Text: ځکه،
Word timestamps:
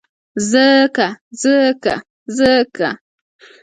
ځکه، 0.49 1.93